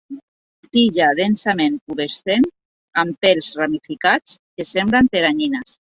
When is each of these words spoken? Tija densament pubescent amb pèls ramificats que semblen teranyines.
Tija 0.75 1.09
densament 1.19 1.75
pubescent 1.91 2.47
amb 3.03 3.19
pèls 3.27 3.51
ramificats 3.63 4.37
que 4.41 4.67
semblen 4.71 5.13
teranyines. 5.19 5.77